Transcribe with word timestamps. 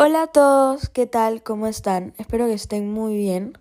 Hola 0.00 0.22
a 0.22 0.26
todos, 0.28 0.88
¿qué 0.90 1.08
tal? 1.08 1.42
¿Cómo 1.42 1.66
están? 1.66 2.14
Espero 2.18 2.46
que 2.46 2.52
estén 2.52 2.88
muy 2.88 3.16
bien. 3.16 3.58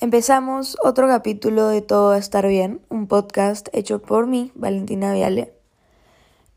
Empezamos 0.00 0.76
otro 0.82 1.06
capítulo 1.06 1.68
de 1.68 1.82
Todo 1.82 2.14
Estar 2.14 2.48
Bien, 2.48 2.80
un 2.88 3.06
podcast 3.06 3.68
hecho 3.70 4.02
por 4.02 4.26
mí, 4.26 4.50
Valentina 4.56 5.12
Viale. 5.12 5.54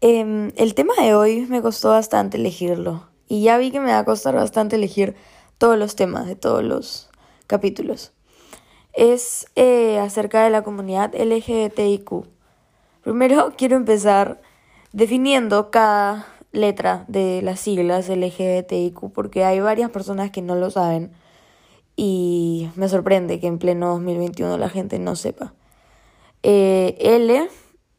Em, 0.02 0.52
el 0.56 0.74
tema 0.74 0.96
de 1.00 1.14
hoy 1.14 1.46
me 1.46 1.62
costó 1.62 1.90
bastante 1.90 2.38
elegirlo 2.38 3.12
y 3.28 3.44
ya 3.44 3.60
vi 3.60 3.70
que 3.70 3.80
me 3.80 3.92
va 3.92 4.00
a 4.00 4.06
costar 4.06 4.34
bastante 4.34 4.78
elegir 4.78 5.16
todos 5.60 5.78
los 5.78 5.96
temas 5.96 6.26
de 6.26 6.36
todos 6.36 6.64
los 6.64 7.12
capítulos. 7.46 8.12
Es 8.94 9.46
eh, 9.56 10.00
acerca 10.00 10.44
de 10.44 10.50
la 10.50 10.64
comunidad 10.64 11.14
LGBTIQ. 11.14 12.26
Primero 13.04 13.54
quiero 13.56 13.76
empezar 13.76 14.42
definiendo 14.94 15.70
cada 15.70 16.33
letra 16.54 17.04
de 17.10 17.42
las 17.42 17.60
siglas 17.60 18.08
LGBTIQ 18.08 19.12
porque 19.12 19.44
hay 19.44 19.60
varias 19.60 19.90
personas 19.90 20.32
que 20.32 20.42
no 20.42 20.56
lo 20.56 20.70
saben 20.72 21.12
y 21.96 22.70
me 22.76 22.88
sorprende 22.88 23.40
que 23.40 23.48
en 23.48 23.60
pleno 23.60 23.90
2021 23.90 24.58
la 24.58 24.70
gente 24.70 25.00
no 25.00 25.16
sepa. 25.16 25.54
Eh, 26.44 26.96
L, 27.00 27.50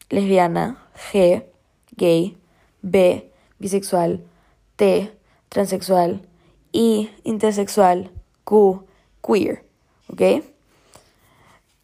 lesbiana, 0.09 0.89
G, 1.13 1.45
gay, 1.97 2.39
B, 2.81 3.31
bisexual, 3.59 4.25
T, 4.77 5.13
transexual, 5.49 6.23
I, 6.73 7.11
intersexual, 7.25 8.11
Q, 8.45 8.85
queer, 9.23 9.65
¿ok? 10.09 10.45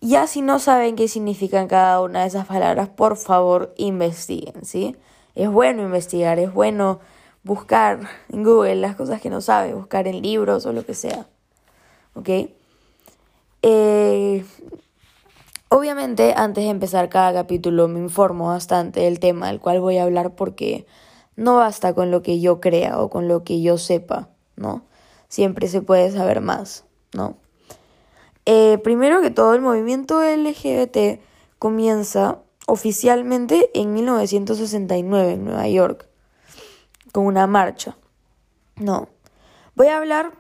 Ya 0.00 0.26
si 0.26 0.40
no 0.40 0.58
saben 0.58 0.96
qué 0.96 1.08
significan 1.08 1.68
cada 1.68 2.00
una 2.00 2.22
de 2.22 2.28
esas 2.28 2.46
palabras, 2.46 2.88
por 2.88 3.16
favor 3.16 3.74
investiguen, 3.76 4.64
¿sí? 4.64 4.96
Es 5.34 5.50
bueno 5.50 5.82
investigar, 5.82 6.38
es 6.38 6.52
bueno 6.52 7.00
buscar 7.42 8.00
en 8.30 8.44
Google 8.44 8.76
las 8.76 8.96
cosas 8.96 9.20
que 9.20 9.30
no 9.30 9.40
sabe, 9.40 9.74
buscar 9.74 10.06
en 10.06 10.22
libros 10.22 10.66
o 10.66 10.72
lo 10.72 10.84
que 10.84 10.94
sea. 10.94 11.26
¿Ok? 12.14 12.28
Eh, 13.62 14.44
obviamente, 15.68 16.34
antes 16.36 16.64
de 16.64 16.70
empezar 16.70 17.08
cada 17.08 17.32
capítulo, 17.32 17.88
me 17.88 18.00
informo 18.00 18.48
bastante 18.48 19.00
del 19.00 19.20
tema 19.20 19.48
del 19.48 19.60
cual 19.60 19.80
voy 19.80 19.98
a 19.98 20.04
hablar 20.04 20.34
porque 20.34 20.86
no 21.36 21.56
basta 21.56 21.94
con 21.94 22.10
lo 22.10 22.22
que 22.22 22.40
yo 22.40 22.60
crea 22.60 23.00
o 23.00 23.10
con 23.10 23.28
lo 23.28 23.44
que 23.44 23.62
yo 23.62 23.78
sepa, 23.78 24.28
¿no? 24.56 24.82
Siempre 25.28 25.68
se 25.68 25.80
puede 25.80 26.10
saber 26.10 26.40
más, 26.40 26.84
¿no? 27.14 27.36
Eh, 28.46 28.78
primero 28.82 29.20
que 29.20 29.30
todo, 29.30 29.54
el 29.54 29.60
movimiento 29.60 30.22
LGBT 30.22 31.20
comienza 31.58 32.38
oficialmente 32.70 33.68
en 33.74 33.92
1969 33.92 35.32
en 35.32 35.44
Nueva 35.44 35.68
York, 35.68 36.08
con 37.12 37.26
una 37.26 37.46
marcha. 37.46 37.96
No. 38.76 39.08
Voy 39.74 39.88
a 39.88 39.96
hablar 39.96 40.32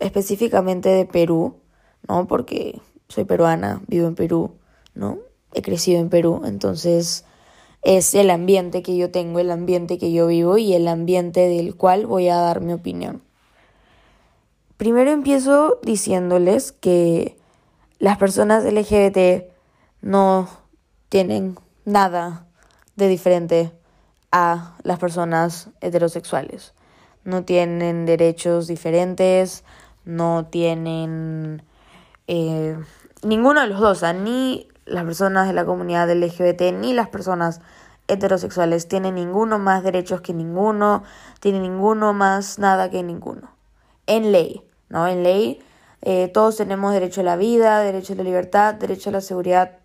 específicamente 0.00 0.88
de 0.88 1.06
Perú, 1.06 1.60
¿no? 2.08 2.26
Porque 2.26 2.80
soy 3.08 3.24
peruana, 3.24 3.80
vivo 3.86 4.08
en 4.08 4.16
Perú, 4.16 4.56
¿no? 4.94 5.18
He 5.52 5.62
crecido 5.62 6.00
en 6.00 6.08
Perú, 6.08 6.42
entonces 6.44 7.24
es 7.82 8.14
el 8.14 8.30
ambiente 8.30 8.82
que 8.82 8.96
yo 8.96 9.12
tengo, 9.12 9.38
el 9.38 9.52
ambiente 9.52 9.98
que 9.98 10.10
yo 10.10 10.26
vivo 10.26 10.58
y 10.58 10.72
el 10.74 10.88
ambiente 10.88 11.48
del 11.48 11.76
cual 11.76 12.06
voy 12.06 12.28
a 12.28 12.36
dar 12.36 12.60
mi 12.60 12.72
opinión. 12.72 13.22
Primero 14.76 15.12
empiezo 15.12 15.78
diciéndoles 15.84 16.72
que 16.72 17.38
las 18.00 18.18
personas 18.18 18.64
LGBT 18.64 19.44
no 20.00 20.63
tienen 21.14 21.56
nada 21.84 22.44
de 22.96 23.06
diferente 23.06 23.70
a 24.32 24.74
las 24.82 24.98
personas 24.98 25.68
heterosexuales. 25.80 26.74
No 27.22 27.44
tienen 27.44 28.04
derechos 28.04 28.66
diferentes, 28.66 29.62
no 30.04 30.46
tienen 30.46 31.62
eh, 32.26 32.76
ninguno 33.22 33.60
de 33.60 33.68
los 33.68 33.78
dos, 33.78 34.02
ni 34.12 34.66
las 34.86 35.04
personas 35.04 35.46
de 35.46 35.52
la 35.52 35.64
comunidad 35.64 36.10
LGBT 36.10 36.72
ni 36.72 36.92
las 36.92 37.10
personas 37.10 37.60
heterosexuales 38.08 38.88
tienen 38.88 39.14
ninguno 39.14 39.60
más 39.60 39.84
derechos 39.84 40.20
que 40.20 40.34
ninguno, 40.34 41.04
tienen 41.38 41.62
ninguno 41.62 42.12
más 42.12 42.58
nada 42.58 42.90
que 42.90 43.04
ninguno. 43.04 43.52
En 44.08 44.32
ley, 44.32 44.64
¿no? 44.88 45.06
En 45.06 45.22
ley 45.22 45.62
eh, 46.02 46.26
todos 46.26 46.56
tenemos 46.56 46.92
derecho 46.92 47.20
a 47.20 47.24
la 47.24 47.36
vida, 47.36 47.78
derecho 47.82 48.14
a 48.14 48.16
la 48.16 48.24
libertad, 48.24 48.74
derecho 48.74 49.10
a 49.10 49.12
la 49.12 49.20
seguridad 49.20 49.78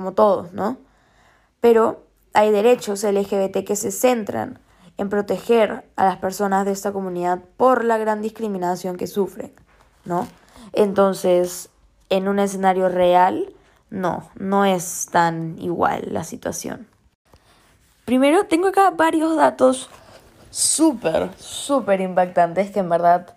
como 0.00 0.12
todos, 0.12 0.54
¿no? 0.54 0.78
Pero 1.60 2.06
hay 2.32 2.50
derechos 2.50 3.04
LGBT 3.04 3.66
que 3.66 3.76
se 3.76 3.90
centran 3.90 4.58
en 4.96 5.10
proteger 5.10 5.84
a 5.94 6.06
las 6.06 6.16
personas 6.16 6.64
de 6.64 6.72
esta 6.72 6.90
comunidad 6.90 7.40
por 7.58 7.84
la 7.84 7.98
gran 7.98 8.22
discriminación 8.22 8.96
que 8.96 9.06
sufren, 9.06 9.52
¿no? 10.06 10.26
Entonces, 10.72 11.68
en 12.08 12.28
un 12.28 12.38
escenario 12.38 12.88
real, 12.88 13.52
no, 13.90 14.30
no 14.36 14.64
es 14.64 15.06
tan 15.12 15.58
igual 15.58 16.04
la 16.06 16.24
situación. 16.24 16.88
Primero, 18.06 18.44
tengo 18.44 18.68
acá 18.68 18.88
varios 18.92 19.36
datos 19.36 19.90
súper, 20.48 21.28
súper 21.36 22.00
impactantes 22.00 22.70
que 22.70 22.80
en 22.80 22.88
verdad 22.88 23.36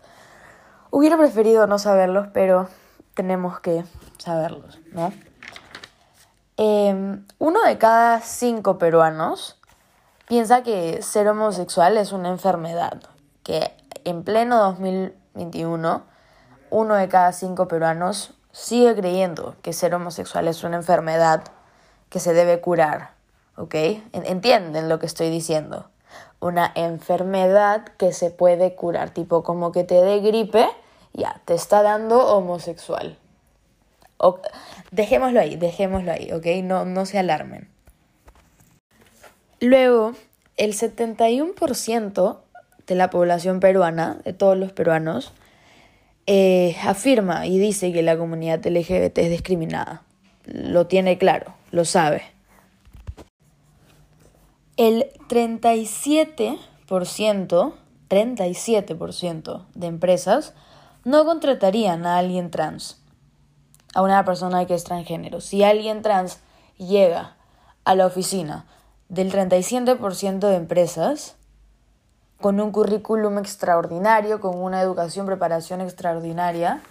hubiera 0.91 1.17
preferido 1.17 1.67
no 1.67 1.77
saberlos, 1.77 2.27
pero 2.33 2.69
tenemos 3.15 3.59
que 3.59 3.83
saberlos, 4.17 4.79
¿no? 4.93 5.11
Em, 6.55 7.25
uno 7.39 7.63
de 7.63 7.79
cada 7.79 8.21
cinco 8.21 8.77
peruanos 8.77 9.57
piensa 10.27 10.61
que 10.61 11.01
ser 11.01 11.27
homosexual 11.27 11.97
es 11.97 12.11
una 12.11 12.29
enfermedad, 12.29 13.01
que 13.41 13.73
en 14.03 14.23
pleno 14.23 14.59
2021 14.59 16.03
uno 16.69 16.95
de 16.95 17.09
cada 17.09 17.31
cinco 17.33 17.67
peruanos 17.67 18.35
sigue 18.51 18.95
creyendo 18.95 19.55
que 19.63 19.73
ser 19.73 19.95
homosexual 19.95 20.47
es 20.47 20.63
una 20.63 20.75
enfermedad 20.75 21.43
que 22.09 22.19
se 22.19 22.33
debe 22.33 22.61
curar, 22.61 23.11
¿ok? 23.57 23.73
Entienden 24.11 24.89
lo 24.89 24.99
que 24.99 25.07
estoy 25.07 25.31
diciendo. 25.31 25.89
Una 26.39 26.71
enfermedad 26.75 27.83
que 27.97 28.13
se 28.13 28.29
puede 28.29 28.75
curar, 28.75 29.09
tipo 29.09 29.41
como 29.41 29.71
que 29.71 29.83
te 29.83 29.95
dé 29.95 30.19
gripe, 30.19 30.67
ya, 31.13 31.41
te 31.45 31.55
está 31.55 31.81
dando 31.81 32.27
homosexual. 32.27 33.17
Dejémoslo 34.91 35.39
ahí, 35.39 35.55
dejémoslo 35.55 36.11
ahí, 36.11 36.31
¿ok? 36.31 36.45
No, 36.63 36.85
no 36.85 37.05
se 37.05 37.17
alarmen. 37.17 37.67
Luego, 39.59 40.13
el 40.57 40.73
71% 40.73 42.37
de 42.85 42.95
la 42.95 43.09
población 43.09 43.59
peruana, 43.59 44.19
de 44.23 44.33
todos 44.33 44.57
los 44.57 44.71
peruanos, 44.71 45.33
eh, 46.27 46.75
afirma 46.83 47.47
y 47.47 47.59
dice 47.59 47.91
que 47.91 48.01
la 48.01 48.17
comunidad 48.17 48.65
LGBT 48.65 49.17
es 49.17 49.29
discriminada. 49.29 50.03
Lo 50.45 50.87
tiene 50.87 51.17
claro, 51.17 51.53
lo 51.71 51.85
sabe. 51.85 52.23
El 54.77 55.05
37%, 55.29 57.73
37% 58.09 59.65
de 59.75 59.87
empresas 59.87 60.53
no 61.03 61.25
contratarían 61.25 62.05
a 62.05 62.17
alguien 62.17 62.51
trans 62.51 63.02
a 63.93 64.01
una 64.01 64.23
persona 64.25 64.65
que 64.65 64.73
es 64.73 64.83
transgénero. 64.83 65.41
Si 65.41 65.63
alguien 65.63 66.01
trans 66.01 66.39
llega 66.77 67.35
a 67.85 67.95
la 67.95 68.05
oficina 68.05 68.65
del 69.09 69.31
37% 69.31 70.39
de 70.39 70.55
empresas, 70.55 71.35
con 72.41 72.59
un 72.59 72.71
currículum 72.71 73.37
extraordinario, 73.37 74.41
con 74.41 74.61
una 74.61 74.81
educación, 74.81 75.25
preparación 75.25 75.79
extraordinaria, 75.79 76.81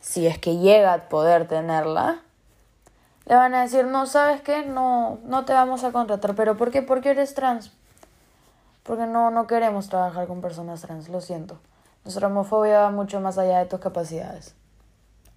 si 0.00 0.26
es 0.26 0.38
que 0.38 0.58
llega 0.58 0.92
a 0.92 1.08
poder 1.08 1.48
tenerla, 1.48 2.20
le 3.26 3.34
van 3.34 3.54
a 3.54 3.62
decir, 3.62 3.84
no, 3.84 4.06
¿sabes 4.06 4.42
qué? 4.42 4.64
No, 4.64 5.18
no 5.24 5.44
te 5.44 5.52
vamos 5.52 5.84
a 5.84 5.92
contratar. 5.92 6.34
¿Pero 6.34 6.56
por 6.56 6.70
qué? 6.70 6.82
Porque 6.82 7.10
eres 7.10 7.34
trans. 7.34 7.72
Porque 8.82 9.06
no, 9.06 9.30
no 9.30 9.46
queremos 9.46 9.88
trabajar 9.88 10.26
con 10.26 10.40
personas 10.40 10.82
trans, 10.82 11.08
lo 11.08 11.20
siento. 11.20 11.58
Nuestra 12.04 12.26
homofobia 12.26 12.80
va 12.80 12.90
mucho 12.90 13.20
más 13.20 13.38
allá 13.38 13.58
de 13.58 13.66
tus 13.66 13.80
capacidades. 13.80 14.54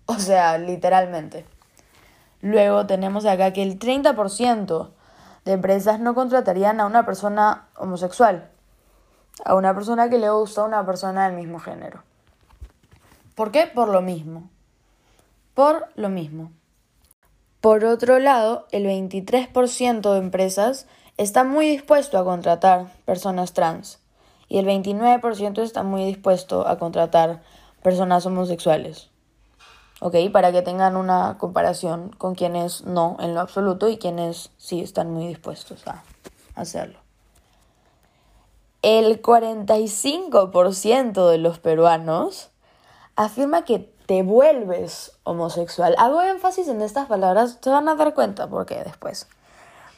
O 0.08 0.20
sea, 0.20 0.58
literalmente. 0.58 1.46
Luego 2.42 2.86
tenemos 2.86 3.26
acá 3.26 3.54
que 3.54 3.64
el 3.64 3.80
30% 3.80 4.90
de 5.46 5.52
empresas 5.52 6.00
no 6.00 6.14
contratarían 6.14 6.80
a 6.80 6.86
una 6.86 7.06
persona 7.06 7.70
homosexual, 7.76 8.50
a 9.44 9.56
una 9.56 9.74
persona 9.74 10.10
que 10.10 10.20
le 10.20 10.30
gusta 10.30 10.62
a 10.62 10.66
una 10.66 10.86
persona 10.86 11.28
del 11.28 11.36
mismo 11.36 11.60
género. 11.60 12.04
¿Por 13.34 13.52
qué? 13.52 13.68
Por 13.68 13.90
lo 13.90 14.02
mismo. 14.02 14.50
Por 15.56 15.88
lo 15.96 16.10
mismo. 16.10 16.52
Por 17.62 17.84
otro 17.84 18.20
lado, 18.20 18.68
el 18.72 18.86
23% 18.86 20.14
de 20.14 20.20
empresas 20.20 20.88
está 21.18 21.44
muy 21.44 21.68
dispuesto 21.68 22.20
a 22.20 22.24
contratar 22.24 22.92
personas 23.06 23.54
trans 23.54 24.00
y 24.48 24.60
el 24.60 24.68
29% 24.68 25.64
está 25.64 25.82
muy 25.82 26.06
dispuesto 26.06 26.68
a 26.68 26.78
contratar 26.78 27.42
personas 27.82 28.26
homosexuales. 28.26 29.10
¿Ok? 30.02 30.16
Para 30.32 30.52
que 30.52 30.62
tengan 30.62 30.98
una 30.98 31.38
comparación 31.38 32.10
con 32.18 32.36
quienes 32.36 32.84
no 32.86 33.18
en 33.20 33.34
lo 33.34 33.42
absoluto 33.42 33.90
y 33.90 33.98
quienes 33.98 34.52
sí 34.58 34.82
están 34.82 35.12
muy 35.12 35.28
dispuestos 35.28 35.88
a 35.88 36.04
hacerlo. 36.56 37.00
El 38.82 39.22
45% 39.22 41.30
de 41.30 41.38
los 41.40 41.60
peruanos 41.60 42.50
afirma 43.16 43.66
que 43.66 43.92
te 44.06 44.22
vuelves 44.22 45.14
homosexual. 45.24 45.96
Hago 45.98 46.22
énfasis 46.22 46.68
en 46.68 46.82
estas 46.82 47.08
palabras, 47.08 47.58
se 47.62 47.70
van 47.72 47.90
a 47.90 47.96
dar 47.96 48.14
cuenta 48.14 48.48
porque 48.48 48.84
después. 48.84 49.28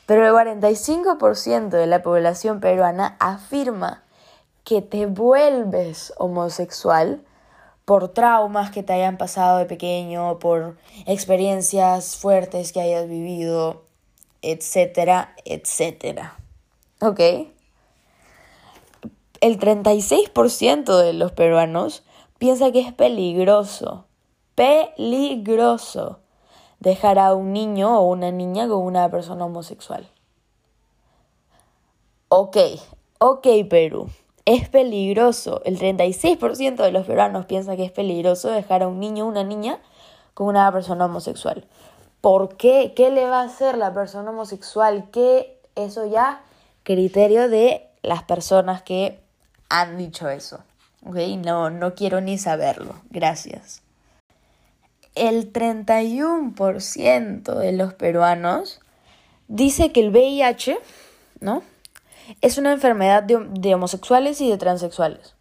Pero 0.06 0.26
el 0.26 0.34
45% 0.34 1.70
de 1.70 1.88
la 1.88 2.02
población 2.02 2.62
peruana 2.62 3.18
afirma 3.20 4.04
que 4.64 4.82
te 4.82 5.06
vuelves 5.06 6.14
homosexual 6.18 7.22
por 7.88 8.10
traumas 8.10 8.70
que 8.70 8.84
te 8.84 8.92
hayan 8.92 9.16
pasado 9.18 9.60
de 9.60 9.66
pequeño, 9.66 10.40
por 10.40 10.76
experiencias 11.06 12.18
fuertes 12.18 12.74
que 12.74 12.82
hayas 12.82 13.08
vivido, 13.08 13.86
etcétera, 14.42 15.34
etcétera. 15.46 16.38
¿Ok? 17.00 17.22
El 19.40 19.58
36% 19.58 21.02
de 21.02 21.14
los 21.14 21.32
peruanos 21.32 22.04
piensa 22.38 22.74
que 22.74 22.82
es 22.82 22.92
peligroso, 22.92 24.04
peligroso 24.54 26.20
dejar 26.82 27.20
a 27.20 27.34
un 27.34 27.54
niño 27.54 28.02
o 28.02 28.10
una 28.10 28.32
niña 28.32 28.68
con 28.68 28.80
una 28.80 29.10
persona 29.10 29.46
homosexual. 29.46 30.10
Ok, 32.28 32.58
ok 33.20 33.48
Perú, 33.70 34.10
es 34.48 34.68
peligroso. 34.68 35.62
El 35.64 35.78
36% 35.78 36.78
de 36.78 36.92
los 36.92 37.06
peruanos 37.06 37.46
piensa 37.46 37.76
que 37.76 37.86
es 37.86 37.92
peligroso 37.92 38.50
dejar 38.50 38.82
a 38.82 38.88
un 38.88 39.00
niño 39.00 39.26
o 39.26 39.28
una 39.28 39.44
niña 39.44 39.78
con 40.34 40.48
una 40.48 40.72
persona 40.72 41.06
homosexual. 41.06 41.66
¿Por 42.22 42.58
qué? 42.58 42.94
¿Qué 42.96 43.12
le 43.12 43.28
va 43.28 43.42
a 43.42 43.46
hacer 43.46 43.78
la 43.78 43.94
persona 43.94 44.32
homosexual? 44.32 45.12
¿Qué? 45.12 45.60
Eso 45.76 46.08
ya 46.08 46.42
criterio 46.82 47.48
de 47.48 47.88
las 48.02 48.24
personas 48.24 48.82
que 48.82 49.20
han 49.70 49.98
dicho 49.98 50.30
eso. 50.30 50.64
¿Ok? 51.06 51.18
No, 51.46 51.70
no 51.70 51.94
quiero 51.94 52.22
ni 52.22 52.40
saberlo. 52.40 52.96
Gracias 53.12 53.84
el 55.18 55.52
31% 55.52 57.56
de 57.56 57.72
los 57.72 57.96
peruanos 57.96 58.80
dice 59.48 59.92
que 59.92 60.02
el 60.02 60.12
VIH, 60.12 60.78
¿no? 61.40 61.64
Es 62.42 62.58
una 62.58 62.72
enfermedad 62.72 63.24
de, 63.24 63.76
homosexuales 63.76 64.42
y 64.42 64.50
de 64.50 64.58
transexuales. 64.58 65.36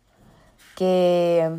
Que 0.74 1.50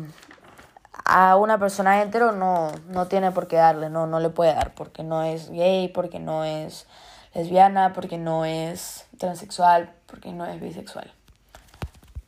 a 1.04 1.36
una 1.36 1.58
persona 1.58 2.02
hetero 2.02 2.32
no, 2.32 2.72
no 2.88 3.06
tiene 3.06 3.32
por 3.32 3.48
qué 3.48 3.56
darle, 3.56 3.90
no, 3.90 4.06
no 4.06 4.20
le 4.20 4.30
puede 4.30 4.54
dar, 4.54 4.74
porque 4.74 5.02
no 5.02 5.22
es 5.22 5.50
gay, 5.50 5.88
porque 5.88 6.18
no 6.18 6.44
es 6.44 6.86
lesbiana, 7.34 7.92
porque 7.92 8.18
no 8.18 8.44
es 8.44 9.06
transexual, 9.18 9.92
porque 10.06 10.32
no 10.32 10.46
es 10.46 10.60
bisexual. 10.60 11.12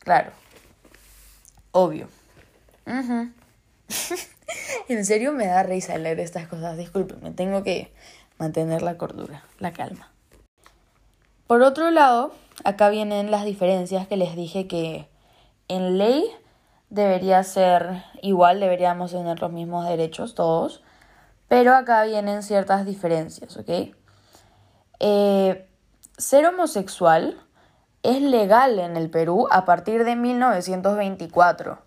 Claro. 0.00 0.32
Obvio. 1.72 2.08
en 4.88 5.04
serio 5.04 5.32
me 5.32 5.46
da 5.46 5.62
risa 5.62 5.96
leer 5.98 6.20
estas 6.20 6.48
cosas. 6.48 6.76
Disculpen, 6.76 7.34
tengo 7.34 7.62
que 7.62 7.92
mantener 8.38 8.82
la 8.82 8.96
cordura, 8.96 9.44
la 9.58 9.72
calma. 9.72 10.10
Por 11.46 11.62
otro 11.62 11.90
lado, 11.90 12.34
acá 12.64 12.88
vienen 12.88 13.30
las 13.30 13.44
diferencias 13.44 14.06
que 14.06 14.16
les 14.16 14.36
dije 14.36 14.66
que 14.66 15.08
en 15.68 15.98
ley 15.98 16.24
debería 16.88 17.42
ser 17.44 18.04
igual, 18.22 18.60
deberíamos 18.60 19.12
tener 19.12 19.40
los 19.40 19.52
mismos 19.52 19.86
derechos 19.86 20.34
todos, 20.34 20.82
pero 21.48 21.74
acá 21.74 22.04
vienen 22.04 22.42
ciertas 22.42 22.84
diferencias, 22.84 23.56
¿ok? 23.56 23.94
Eh, 24.98 25.68
ser 26.18 26.46
homosexual 26.46 27.40
es 28.02 28.20
legal 28.20 28.78
en 28.78 28.96
el 28.96 29.10
Perú 29.10 29.48
a 29.50 29.64
partir 29.64 30.04
de 30.04 30.16
1924. 30.16 31.78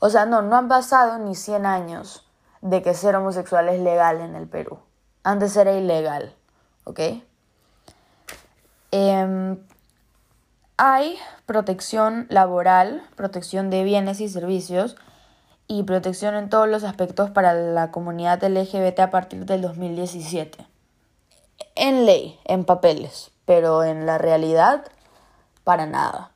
O 0.00 0.10
sea, 0.10 0.26
no, 0.26 0.42
no 0.42 0.56
han 0.56 0.68
pasado 0.68 1.18
ni 1.18 1.34
100 1.34 1.66
años 1.66 2.26
de 2.60 2.82
que 2.82 2.94
ser 2.94 3.16
homosexual 3.16 3.68
es 3.68 3.80
legal 3.80 4.20
en 4.20 4.34
el 4.34 4.48
Perú. 4.48 4.78
Antes 5.24 5.56
era 5.56 5.72
ilegal, 5.72 6.34
¿ok? 6.84 7.00
Em, 8.90 9.58
hay 10.84 11.16
protección 11.46 12.26
laboral, 12.28 13.04
protección 13.14 13.70
de 13.70 13.84
bienes 13.84 14.20
y 14.20 14.28
servicios 14.28 14.96
y 15.68 15.84
protección 15.84 16.34
en 16.34 16.48
todos 16.48 16.68
los 16.68 16.82
aspectos 16.82 17.30
para 17.30 17.54
la 17.54 17.92
comunidad 17.92 18.42
LGBT 18.42 18.98
a 18.98 19.10
partir 19.12 19.46
del 19.46 19.62
2017. 19.62 20.66
En 21.76 22.04
ley, 22.04 22.36
en 22.44 22.64
papeles, 22.64 23.30
pero 23.44 23.84
en 23.84 24.06
la 24.06 24.18
realidad, 24.18 24.82
para 25.62 25.86
nada. 25.86 26.32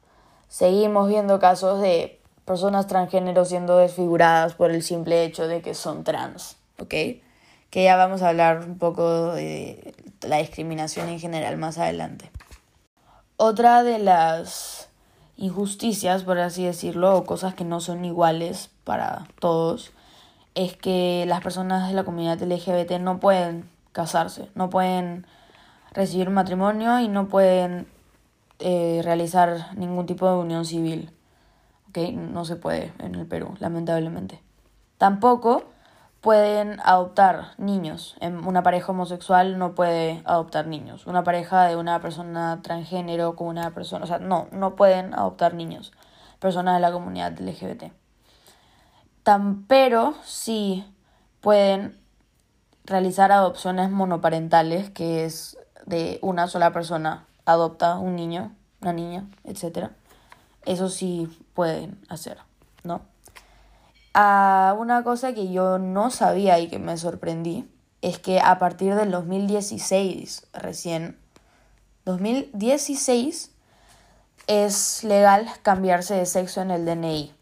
Seguimos 0.46 1.08
viendo 1.08 1.40
casos 1.40 1.80
de 1.80 2.20
personas 2.44 2.86
transgénero 2.86 3.44
siendo 3.46 3.78
desfiguradas 3.78 4.54
por 4.54 4.70
el 4.70 4.84
simple 4.84 5.24
hecho 5.24 5.48
de 5.48 5.60
que 5.60 5.74
son 5.74 6.04
trans, 6.04 6.56
¿ok? 6.78 6.94
Que 7.70 7.82
ya 7.82 7.96
vamos 7.96 8.22
a 8.22 8.28
hablar 8.28 8.60
un 8.60 8.78
poco 8.78 9.32
de 9.32 9.92
la 10.20 10.36
discriminación 10.36 11.08
en 11.08 11.18
general 11.18 11.56
más 11.56 11.78
adelante. 11.78 12.30
Otra 13.36 13.82
de 13.82 13.98
las 13.98 14.88
injusticias, 15.36 16.24
por 16.24 16.38
así 16.38 16.64
decirlo, 16.64 17.16
o 17.16 17.24
cosas 17.24 17.54
que 17.54 17.64
no 17.64 17.80
son 17.80 18.04
iguales 18.04 18.70
para 18.84 19.28
todos, 19.38 19.92
es 20.54 20.76
que 20.76 21.24
las 21.26 21.42
personas 21.42 21.88
de 21.88 21.94
la 21.94 22.04
comunidad 22.04 22.40
LGBT 22.40 22.92
no 23.00 23.20
pueden 23.20 23.68
casarse, 23.92 24.48
no 24.54 24.70
pueden 24.70 25.26
recibir 25.92 26.30
matrimonio 26.30 26.98
y 27.00 27.08
no 27.08 27.28
pueden 27.28 27.86
eh, 28.58 29.00
realizar 29.04 29.76
ningún 29.76 30.06
tipo 30.06 30.26
de 30.28 30.36
unión 30.36 30.64
civil 30.64 31.10
no 32.12 32.44
se 32.44 32.56
puede 32.56 32.92
en 32.98 33.14
el 33.14 33.26
Perú, 33.26 33.54
lamentablemente. 33.58 34.40
Tampoco 34.98 35.64
pueden 36.26 36.80
adoptar 36.82 37.52
niños. 37.56 38.16
Una 38.20 38.64
pareja 38.64 38.90
homosexual 38.90 39.60
no 39.60 39.76
puede 39.76 40.22
adoptar 40.24 40.66
niños. 40.66 41.06
Una 41.06 41.22
pareja 41.22 41.66
de 41.66 41.76
una 41.76 42.00
persona 42.00 42.62
transgénero 42.62 43.36
con 43.36 43.46
una 43.46 43.72
persona, 43.72 44.02
o 44.02 44.08
sea, 44.08 44.18
no, 44.18 44.48
no 44.50 44.74
pueden 44.74 45.14
adoptar 45.14 45.54
niños, 45.54 45.92
personas 46.40 46.74
de 46.74 46.80
la 46.80 46.90
comunidad 46.90 47.38
LGBT. 47.38 47.92
Tan, 49.22 49.68
pero 49.68 50.16
sí 50.24 50.84
pueden 51.40 51.96
realizar 52.84 53.30
adopciones 53.30 53.92
monoparentales, 53.92 54.90
que 54.90 55.26
es 55.26 55.56
de 55.86 56.18
una 56.22 56.48
sola 56.48 56.72
persona 56.72 57.24
adopta 57.44 57.98
un 57.98 58.16
niño, 58.16 58.52
una 58.80 58.92
niña, 58.92 59.26
etc. 59.44 59.90
Eso 60.64 60.88
sí 60.88 61.28
pueden 61.54 62.00
hacer, 62.08 62.38
¿no? 62.82 63.02
Ah, 64.18 64.74
una 64.78 65.04
cosa 65.04 65.34
que 65.34 65.52
yo 65.52 65.78
no 65.78 66.10
sabía 66.10 66.58
y 66.58 66.68
que 66.68 66.78
me 66.78 66.96
sorprendí 66.96 67.70
es 68.00 68.18
que 68.18 68.40
a 68.40 68.58
partir 68.58 68.94
del 68.94 69.10
2016, 69.10 70.46
recién, 70.54 71.18
2016 72.06 73.50
es 74.46 75.04
legal 75.04 75.46
cambiarse 75.60 76.14
de 76.14 76.24
sexo 76.24 76.62
en 76.62 76.70
el 76.70 76.86
DNI. 76.86 77.34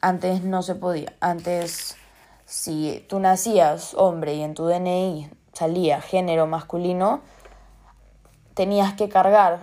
Antes 0.00 0.42
no 0.42 0.62
se 0.62 0.74
podía. 0.74 1.12
Antes, 1.20 1.96
si 2.44 3.06
tú 3.08 3.20
nacías 3.20 3.94
hombre 3.94 4.34
y 4.34 4.42
en 4.42 4.54
tu 4.54 4.66
DNI 4.66 5.30
salía 5.52 6.00
género 6.00 6.48
masculino, 6.48 7.20
tenías 8.54 8.94
que 8.94 9.08
cargar 9.08 9.60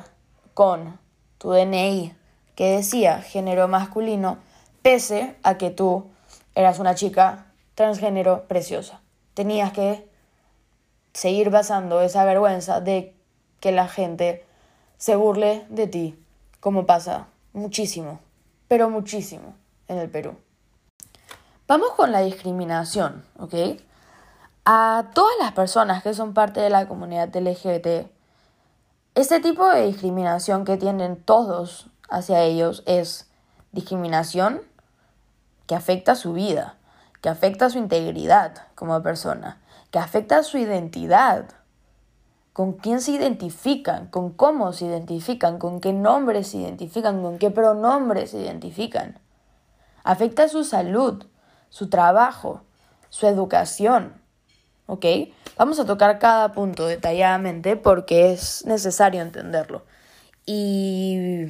con 0.53 0.97
tu 1.39 1.51
DNI 1.51 2.15
que 2.55 2.77
decía 2.77 3.21
género 3.21 3.67
masculino, 3.67 4.37
pese 4.81 5.35
a 5.43 5.57
que 5.57 5.69
tú 5.69 6.07
eras 6.55 6.79
una 6.79 6.95
chica 6.95 7.45
transgénero 7.75 8.47
preciosa. 8.47 9.01
Tenías 9.33 9.71
que 9.71 10.09
seguir 11.13 11.49
basando 11.49 12.01
esa 12.01 12.25
vergüenza 12.25 12.81
de 12.81 13.15
que 13.59 13.71
la 13.71 13.87
gente 13.87 14.45
se 14.97 15.15
burle 15.15 15.65
de 15.69 15.87
ti, 15.87 16.23
como 16.59 16.85
pasa 16.85 17.27
muchísimo, 17.53 18.19
pero 18.67 18.89
muchísimo 18.89 19.55
en 19.87 19.97
el 19.97 20.09
Perú. 20.09 20.35
Vamos 21.67 21.91
con 21.91 22.11
la 22.11 22.21
discriminación, 22.21 23.23
¿ok? 23.37 23.53
A 24.65 25.11
todas 25.13 25.33
las 25.39 25.51
personas 25.53 26.03
que 26.03 26.13
son 26.13 26.33
parte 26.33 26.59
de 26.59 26.69
la 26.69 26.87
comunidad 26.87 27.35
LGBT, 27.35 28.07
este 29.15 29.39
tipo 29.39 29.67
de 29.67 29.87
discriminación 29.87 30.65
que 30.65 30.77
tienen 30.77 31.21
todos 31.21 31.87
hacia 32.09 32.41
ellos 32.43 32.83
es 32.85 33.28
discriminación 33.71 34.61
que 35.67 35.75
afecta 35.75 36.15
su 36.15 36.33
vida, 36.33 36.77
que 37.21 37.29
afecta 37.29 37.69
su 37.69 37.77
integridad 37.77 38.67
como 38.75 39.01
persona, 39.03 39.61
que 39.91 39.99
afecta 39.99 40.43
su 40.43 40.57
identidad, 40.57 41.45
con 42.53 42.73
quién 42.73 42.99
se 42.99 43.11
identifican, 43.11 44.07
con 44.07 44.31
cómo 44.31 44.73
se 44.73 44.85
identifican, 44.85 45.59
con 45.59 45.79
qué 45.79 45.93
nombres 45.93 46.49
se 46.49 46.57
identifican, 46.57 47.21
con 47.21 47.37
qué 47.37 47.51
pronombres 47.51 48.31
se 48.31 48.39
identifican. 48.39 49.17
Afecta 50.03 50.47
su 50.47 50.63
salud, 50.63 51.25
su 51.69 51.89
trabajo, 51.89 52.63
su 53.09 53.27
educación. 53.27 54.13
¿Ok? 54.87 55.05
Vamos 55.55 55.79
a 55.79 55.85
tocar 55.85 56.19
cada 56.19 56.51
punto 56.51 56.87
detalladamente 56.87 57.75
porque 57.75 58.33
es 58.33 58.65
necesario 58.65 59.21
entenderlo. 59.21 59.85
Y 60.45 61.45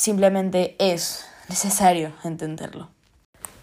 simplemente 0.00 0.76
es 0.78 1.26
necesario 1.50 2.14
entenderlo. 2.24 2.88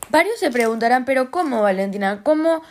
Varios 0.10 0.40
se 0.40 0.52
preguntarán, 0.52 1.04
pero 1.04 1.32
¿cómo, 1.32 1.64
Valentina? 1.64 2.22
¿Cómo, 2.24 2.62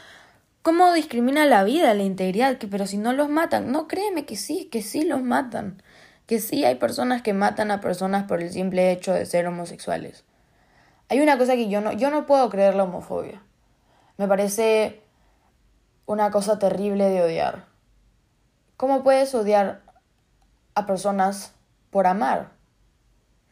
cómo 0.62 0.92
discrimina 0.92 1.46
la 1.46 1.64
vida, 1.64 1.92
la 1.94 2.04
integridad? 2.04 2.58
Que, 2.58 2.68
pero 2.68 2.86
si 2.86 2.96
no 2.96 3.12
los 3.12 3.28
matan. 3.28 3.72
No, 3.72 3.88
créeme 3.88 4.24
que 4.24 4.36
sí, 4.36 4.66
que 4.66 4.82
sí 4.82 5.04
los 5.04 5.20
matan. 5.20 5.82
Que 6.26 6.38
sí 6.38 6.64
hay 6.64 6.76
personas 6.76 7.22
que 7.22 7.32
matan 7.32 7.72
a 7.72 7.80
personas 7.80 8.24
por 8.24 8.40
el 8.40 8.50
simple 8.50 8.92
hecho 8.92 9.12
de 9.12 9.26
ser 9.26 9.48
homosexuales. 9.48 10.24
Hay 11.08 11.20
una 11.20 11.36
cosa 11.36 11.54
que 11.54 11.68
yo 11.68 11.80
no, 11.80 11.92
yo 11.92 12.10
no 12.10 12.24
puedo 12.24 12.48
creer 12.50 12.76
la 12.76 12.84
homofobia. 12.84 13.42
Me 14.16 14.28
parece 14.28 15.02
una 16.06 16.30
cosa 16.30 16.60
terrible 16.60 17.08
de 17.08 17.20
odiar. 17.20 17.64
¿Cómo 18.76 19.02
puedes 19.02 19.34
odiar 19.34 19.82
a 20.76 20.86
personas 20.86 21.52
por 21.90 22.06
amar? 22.06 22.55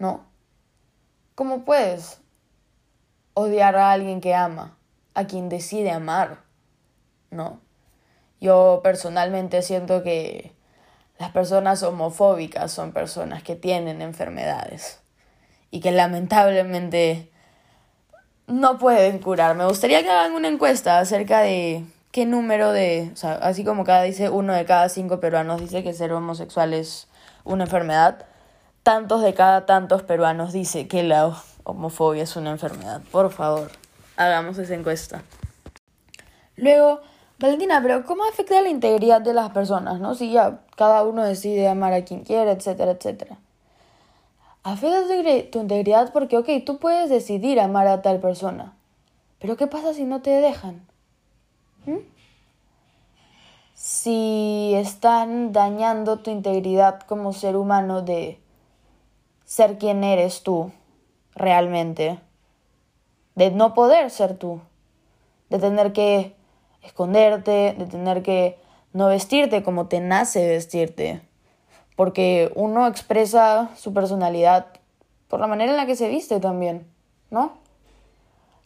¿No? 0.05 0.27
¿Cómo 1.35 1.65
puedes 1.65 2.21
odiar 3.33 3.75
a 3.77 3.91
alguien 3.91 4.21
que 4.21 4.35
ama, 4.35 4.77
a 5.15 5.25
quien 5.25 5.49
decide 5.49 5.93
amar? 5.93 6.43
¿No? 7.31 7.63
Yo 8.39 8.83
personalmente 8.85 9.63
siento 9.63 10.03
que 10.03 10.53
las 11.19 11.31
personas 11.31 11.83
homofóbicas 11.83 12.71
son 12.71 12.93
personas 12.93 13.43
que 13.43 13.57
tienen 13.57 14.03
enfermedades 14.03 15.01
y 15.71 15.81
que 15.81 15.91
lamentablemente 15.91 17.33
no 18.47 18.77
pueden 18.77 19.21
curar. 19.21 19.57
Me 19.57 19.65
gustaría 19.65 20.03
que 20.03 20.11
hagan 20.11 20.33
una 20.33 20.49
encuesta 20.49 20.99
acerca 20.99 21.41
de 21.41 21.83
qué 22.13 22.27
número 22.27 22.73
de, 22.73 23.09
o 23.11 23.17
sea, 23.17 23.37
así 23.37 23.65
como 23.65 23.85
cada 23.85 24.03
dice 24.03 24.29
uno 24.29 24.53
de 24.53 24.67
cada 24.67 24.91
cinco 24.91 25.19
peruanos 25.19 25.63
dice 25.63 25.83
que 25.83 25.95
ser 25.95 26.13
homosexual 26.13 26.75
es 26.75 27.09
una 27.45 27.65
enfermedad, 27.65 28.27
tantos 28.85 29.23
de 29.23 29.35
cada 29.35 29.67
tantos 29.67 30.03
peruanos 30.03 30.53
dice 30.53 30.87
que 30.87 31.03
la 31.03 31.35
homofobia 31.65 32.23
es 32.23 32.37
una 32.37 32.51
enfermedad. 32.51 33.01
Por 33.11 33.33
favor, 33.33 33.71
hagamos 34.17 34.59
esa 34.59 34.75
encuesta. 34.75 35.23
Luego, 36.57 37.01
Valentina, 37.39 37.81
pero 37.83 38.05
¿cómo 38.05 38.25
afecta 38.25 38.61
la 38.61 38.69
integridad 38.69 39.23
de 39.23 39.33
las 39.33 39.51
personas, 39.51 40.01
no? 40.01 40.15
Si 40.15 40.31
ya 40.31 40.61
cada 40.77 41.03
uno 41.03 41.25
decide 41.25 41.67
amar 41.67 41.95
a 41.95 42.05
quien 42.05 42.25
quiere, 42.25 42.53
etcétera, 42.53 42.93
etcétera. 42.93 43.39
Afecta 44.63 45.01
tu 45.51 45.61
integridad 45.61 46.13
porque, 46.13 46.37
ok, 46.37 46.49
tú 46.65 46.79
puedes 46.79 47.11
decidir 47.11 47.61
amar 47.61 47.89
a 47.89 48.03
tal 48.03 48.21
persona. 48.21 48.75
Pero 49.41 49.57
¿qué 49.57 49.67
pasa 49.67 49.95
si 49.95 50.05
no 50.05 50.21
te 50.21 50.31
dejan? 50.31 50.87
¿Mm? 51.87 51.99
Si 53.75 54.73
están 54.75 55.53
dañando 55.53 56.19
tu 56.19 56.31
integridad 56.31 57.01
como 57.01 57.33
ser 57.33 57.57
humano 57.57 58.03
de 58.03 58.44
ser 59.45 59.79
quien 59.79 60.05
eres 60.05 60.43
tú 60.43 60.73
realmente, 61.35 62.19
de 63.35 63.51
no 63.51 63.75
poder 63.75 64.11
ser 64.11 64.37
tú, 64.37 64.61
de 65.51 65.59
tener 65.59 65.93
que 65.93 66.35
esconderte, 66.83 67.75
de 67.77 67.87
tener 67.87 68.23
que 68.23 68.59
no 68.93 69.09
vestirte 69.09 69.63
como 69.63 69.87
te 69.89 70.01
nace 70.01 70.47
vestirte. 70.47 71.23
Porque 71.97 72.53
uno 72.55 72.87
expresa 72.87 73.71
su 73.77 73.93
personalidad 73.93 74.67
por 75.29 75.41
la 75.41 75.47
manera 75.47 75.73
en 75.73 75.77
la 75.77 75.87
que 75.87 75.97
se 75.97 76.09
viste 76.09 76.41
también, 76.41 76.87
¿no? 77.31 77.53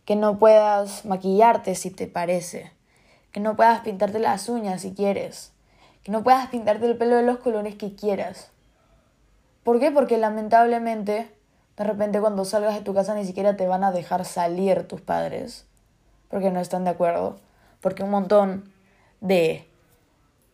Que 0.04 0.16
no 0.16 0.38
puedas 0.38 1.04
maquillarte 1.04 1.74
si 1.74 1.90
te 1.90 2.06
parece, 2.06 2.72
que 3.32 3.40
no 3.40 3.56
puedas 3.56 3.80
pintarte 3.80 4.18
las 4.18 4.48
uñas 4.48 4.82
si 4.82 4.94
quieres, 4.94 5.52
que 6.02 6.12
no 6.12 6.22
puedas 6.22 6.48
pintarte 6.48 6.86
el 6.86 6.96
pelo 6.96 7.16
de 7.16 7.22
los 7.22 7.38
colores 7.38 7.74
que 7.74 7.94
quieras. 7.94 8.50
¿Por 9.64 9.80
qué? 9.80 9.90
Porque 9.90 10.18
lamentablemente, 10.18 11.30
de 11.76 11.84
repente 11.84 12.20
cuando 12.20 12.44
salgas 12.44 12.74
de 12.74 12.80
tu 12.80 12.94
casa 12.94 13.14
ni 13.14 13.24
siquiera 13.24 13.56
te 13.56 13.66
van 13.66 13.84
a 13.84 13.92
dejar 13.92 14.24
salir 14.24 14.86
tus 14.88 15.00
padres, 15.00 15.66
porque 16.28 16.50
no 16.50 16.60
están 16.60 16.84
de 16.84 16.90
acuerdo, 16.90 17.36
porque 17.80 18.02
un 18.02 18.10
montón 18.10 18.72
de 19.20 19.68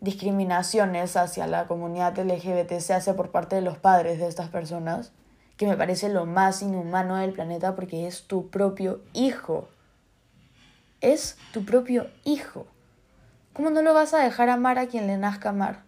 discriminaciones 0.00 1.16
hacia 1.16 1.46
la 1.46 1.66
comunidad 1.66 2.18
LGBT 2.18 2.78
se 2.78 2.94
hace 2.94 3.14
por 3.14 3.30
parte 3.30 3.56
de 3.56 3.62
los 3.62 3.78
padres 3.78 4.18
de 4.18 4.28
estas 4.28 4.48
personas, 4.48 5.12
que 5.56 5.66
me 5.66 5.76
parece 5.76 6.08
lo 6.08 6.26
más 6.26 6.62
inhumano 6.62 7.16
del 7.16 7.32
planeta 7.32 7.74
porque 7.74 8.06
es 8.06 8.26
tu 8.26 8.50
propio 8.50 9.00
hijo. 9.12 9.68
Es 11.00 11.36
tu 11.52 11.64
propio 11.64 12.08
hijo. 12.24 12.66
¿Cómo 13.52 13.70
no 13.70 13.82
lo 13.82 13.94
vas 13.94 14.14
a 14.14 14.18
dejar 14.18 14.48
amar 14.48 14.78
a 14.78 14.86
quien 14.86 15.06
le 15.06 15.16
nazca 15.16 15.50
amar? 15.50 15.84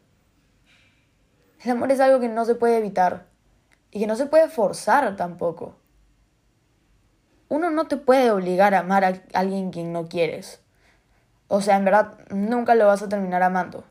El 1.63 1.71
amor 1.71 1.91
es 1.91 2.01
algo 2.01 2.21
que 2.21 2.29
no 2.29 2.45
se 2.45 2.55
puede 2.55 2.79
evitar 2.79 3.27
y 3.91 4.01
que 4.01 4.07
no 4.07 4.17
se 4.17 4.27
puede 4.27 4.49
forzar 4.49 5.17
tampoco. 5.17 5.77
Uno 7.49 7.71
no 7.71 7.87
te 7.87 7.97
puede 7.97 8.31
obligar 8.31 8.75
a 8.75 8.81
amar 8.81 9.05
a 9.05 9.21
alguien 9.33 9.71
quien 9.71 9.93
no 9.93 10.09
quieres. 10.09 10.61
O 11.49 11.61
sea, 11.61 11.77
en 11.77 11.85
verdad, 11.85 12.19
nunca 12.31 12.75
lo 12.75 12.87
vas 12.87 13.03
a 13.03 13.09
terminar 13.09 13.43
amando. 13.43 13.85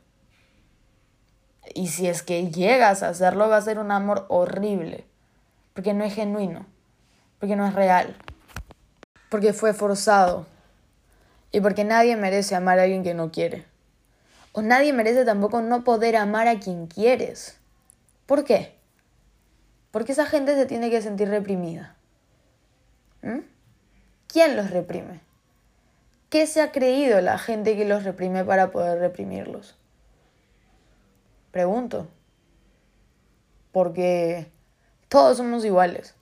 Y 1.74 1.88
si 1.88 2.06
es 2.06 2.22
que 2.22 2.50
llegas 2.50 3.02
a 3.02 3.08
hacerlo, 3.08 3.48
va 3.48 3.56
a 3.56 3.62
ser 3.62 3.78
un 3.78 3.90
amor 3.90 4.26
horrible. 4.28 5.06
Porque 5.72 5.94
no 5.94 6.04
es 6.04 6.14
genuino. 6.14 6.66
Porque 7.40 7.56
no 7.56 7.66
es 7.66 7.74
real. 7.74 8.16
Porque 9.30 9.52
fue 9.52 9.72
forzado. 9.72 10.46
Y 11.50 11.60
porque 11.60 11.84
nadie 11.84 12.16
merece 12.16 12.54
amar 12.54 12.78
a 12.78 12.82
alguien 12.82 13.02
que 13.02 13.14
no 13.14 13.32
quiere. 13.32 13.66
O 14.56 14.62
nadie 14.62 14.94
merece 14.94 15.26
tampoco 15.26 15.60
no 15.60 15.84
poder 15.84 16.16
amar 16.16 16.48
a 16.48 16.58
quien 16.58 16.86
quieres. 16.86 17.60
¿Por 18.24 18.44
qué? 18.44 18.74
Porque 19.90 20.12
esa 20.12 20.24
gente 20.24 20.54
se 20.54 20.64
tiene 20.64 20.88
que 20.88 21.02
sentir 21.02 21.28
reprimida. 21.28 21.94
¿Mm? 23.20 23.40
¿Quién 24.26 24.56
los 24.56 24.70
reprime? 24.70 25.20
¿Qué 26.30 26.46
se 26.46 26.62
ha 26.62 26.72
creído 26.72 27.20
la 27.20 27.36
gente 27.36 27.76
que 27.76 27.84
los 27.84 28.04
reprime 28.04 28.46
para 28.46 28.70
poder 28.70 28.98
reprimirlos? 28.98 29.76
Pregunto. 31.50 32.08
Porque 33.72 34.50
todos 35.10 35.36
somos 35.36 35.66
iguales. 35.66 36.14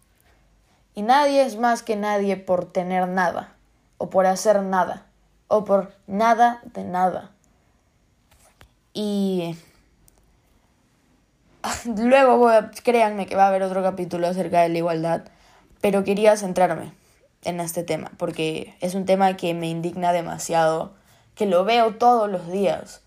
Y 0.92 1.02
nadie 1.02 1.44
es 1.44 1.56
más 1.56 1.84
que 1.84 1.94
nadie 1.94 2.36
por 2.36 2.72
tener 2.72 3.06
nada, 3.06 3.54
o 3.96 4.10
por 4.10 4.26
hacer 4.26 4.60
nada, 4.60 5.06
o 5.46 5.64
por 5.64 5.92
nada 6.08 6.62
de 6.64 6.82
nada. 6.82 7.33
Y 8.94 9.56
luego, 11.96 12.50
créanme 12.82 13.26
que 13.26 13.36
va 13.36 13.44
a 13.44 13.48
haber 13.48 13.62
otro 13.62 13.82
capítulo 13.82 14.26
acerca 14.28 14.62
de 14.62 14.70
la 14.70 14.78
igualdad, 14.78 15.24
pero 15.80 16.04
quería 16.04 16.36
centrarme 16.36 16.92
en 17.42 17.60
este 17.60 17.82
tema, 17.82 18.12
porque 18.16 18.74
es 18.80 18.94
un 18.94 19.04
tema 19.04 19.36
que 19.36 19.52
me 19.52 19.68
indigna 19.68 20.12
demasiado, 20.12 20.94
que 21.34 21.46
lo 21.46 21.64
veo 21.64 21.96
todos 21.96 22.30
los 22.30 22.50
días 22.50 23.02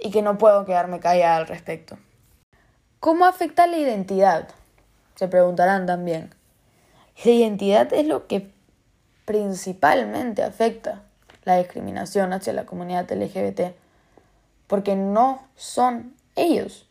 y 0.00 0.10
que 0.10 0.22
no 0.22 0.36
puedo 0.36 0.66
quedarme 0.66 1.00
callada 1.00 1.36
al 1.36 1.46
respecto. 1.46 1.96
¿Cómo 3.00 3.24
afecta 3.24 3.66
la 3.66 3.78
identidad? 3.78 4.48
Se 5.14 5.28
preguntarán 5.28 5.86
también. 5.86 6.34
La 7.24 7.30
identidad 7.30 7.92
es 7.92 8.06
lo 8.06 8.26
que 8.26 8.50
principalmente 9.24 10.42
afecta 10.42 11.02
la 11.44 11.58
discriminación 11.58 12.32
hacia 12.32 12.52
la 12.52 12.66
comunidad 12.66 13.10
LGBT, 13.10 13.74
porque 14.68 14.94
no 14.94 15.42
son 15.56 16.14
ellos. 16.36 16.88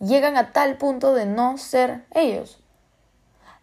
Llegan 0.00 0.36
a 0.36 0.52
tal 0.52 0.76
punto 0.78 1.14
de 1.14 1.26
no 1.26 1.58
ser 1.58 2.04
ellos, 2.12 2.58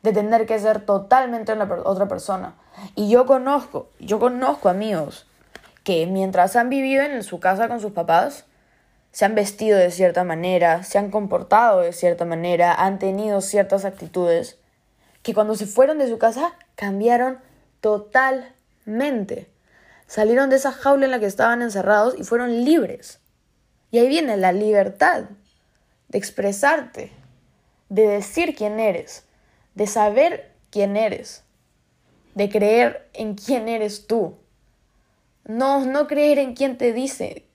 de 0.03 0.13
tener 0.13 0.45
que 0.45 0.60
ser 0.60 0.86
totalmente 0.86 1.51
otra 1.53 2.07
persona. 2.07 2.55
Y 2.95 3.10
yo 3.10 3.25
conozco, 3.25 3.89
yo 4.00 4.19
conozco 4.19 4.69
amigos 4.69 5.27
que 5.84 6.07
mientras 6.07 6.55
han 6.55 6.69
vivido 6.69 7.03
en 7.03 7.24
su 7.24 7.39
casa 7.39 7.67
con 7.67 7.79
sus 7.79 7.91
papás, 7.91 8.45
se 9.12 9.24
han 9.24 9.36
vestido 9.36 9.77
de 9.77 9.91
cierta 9.91 10.24
manera, 10.24 10.84
se 10.84 10.98
han 10.98 11.10
comportado 11.10 11.81
de 11.81 11.93
cierta 11.93 12.25
manera, 12.25 12.74
han 12.74 13.00
tenido 13.00 13.39
ciertas 13.39 13.86
actitudes, 13.86 14.57
que 15.22 15.34
cuando 15.34 15.55
se 15.55 15.65
fueron 15.65 16.00
de 16.00 16.10
su 16.10 16.17
casa 16.17 16.53
cambiaron 16.75 17.39
totalmente. 17.79 19.50
Salieron 20.05 20.50
de 20.50 20.57
esa 20.57 20.72
jaula 20.72 21.05
en 21.05 21.12
la 21.12 21.19
que 21.19 21.25
estaban 21.27 21.62
encerrados 21.62 22.15
y 22.17 22.24
fueron 22.24 22.65
libres. 22.65 23.19
Y 23.95 23.99
ahí 23.99 24.09
viene 24.09 24.35
la 24.35 24.51
libertad 24.51 25.23
de 26.09 26.17
expresarte, 26.17 27.13
de 27.87 28.05
decir 28.05 28.53
quién 28.53 28.77
eres, 28.77 29.23
de 29.73 29.87
saber 29.87 30.51
quién 30.69 30.97
eres, 30.97 31.45
de 32.33 32.49
creer 32.49 33.09
en 33.13 33.35
quién 33.35 33.69
eres 33.69 34.05
tú. 34.05 34.35
No, 35.45 35.85
no 35.85 36.07
creer 36.07 36.39
en 36.39 36.55
quién 36.55 36.77
te 36.77 36.91
dice 36.91 37.45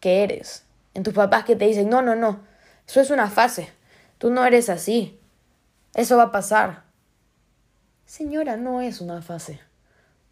que 0.00 0.24
eres 0.24 0.64
en 0.94 1.04
tus 1.04 1.14
papás 1.14 1.44
que 1.44 1.54
te 1.54 1.64
dicen, 1.64 1.88
no, 1.88 2.02
no, 2.02 2.16
no, 2.16 2.40
eso 2.88 3.00
es 3.00 3.10
una 3.10 3.30
fase, 3.30 3.68
tú 4.18 4.30
no 4.30 4.44
eres 4.44 4.68
así, 4.70 5.20
eso 5.94 6.16
va 6.16 6.24
a 6.24 6.32
pasar. 6.32 6.82
Señora, 8.04 8.56
no 8.56 8.80
es 8.80 9.00
una 9.00 9.22
fase. 9.22 9.60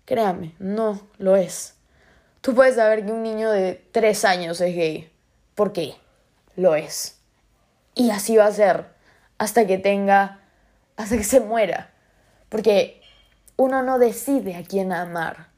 Créame, 0.06 0.56
no 0.58 1.06
lo 1.18 1.36
es. 1.36 1.76
Tú 2.40 2.52
puedes 2.52 2.74
saber 2.74 3.06
que 3.06 3.12
un 3.12 3.22
niño 3.22 3.52
de 3.52 3.74
tres 3.92 4.24
años 4.24 4.60
es 4.60 4.74
gay. 4.74 5.11
¿Por 5.54 5.72
qué? 5.72 5.94
Lo 6.56 6.74
es. 6.74 7.18
Y 7.94 8.10
así 8.10 8.36
va 8.36 8.46
a 8.46 8.52
ser 8.52 8.86
hasta 9.38 9.66
que 9.66 9.78
tenga, 9.78 10.40
hasta 10.96 11.16
que 11.16 11.24
se 11.24 11.40
muera. 11.40 11.92
Porque 12.48 13.02
uno 13.56 13.82
no 13.82 13.98
decide 13.98 14.56
a 14.56 14.62
quién 14.62 14.92
amar. 14.92 15.48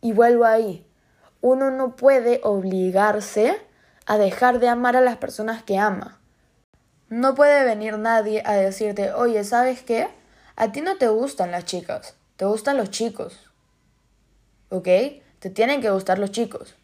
Y 0.00 0.12
vuelvo 0.12 0.44
ahí. 0.44 0.86
Uno 1.40 1.70
no 1.70 1.96
puede 1.96 2.40
obligarse 2.42 3.56
a 4.06 4.18
dejar 4.18 4.58
de 4.58 4.68
amar 4.68 4.96
a 4.96 5.00
las 5.00 5.16
personas 5.16 5.62
que 5.62 5.78
ama. 5.78 6.20
No 7.08 7.34
puede 7.34 7.64
venir 7.64 7.98
nadie 7.98 8.42
a 8.44 8.54
decirte, 8.54 9.12
oye, 9.12 9.44
¿sabes 9.44 9.82
qué? 9.82 10.08
A 10.56 10.72
ti 10.72 10.80
no 10.80 10.96
te 10.96 11.08
gustan 11.08 11.50
las 11.50 11.64
chicas, 11.64 12.16
te 12.36 12.44
gustan 12.44 12.76
los 12.76 12.90
chicos. 12.90 13.50
¿Ok? 14.70 14.88
Te 15.38 15.50
tienen 15.50 15.80
que 15.80 15.90
gustar 15.90 16.18
los 16.18 16.30
chicos. 16.30 16.74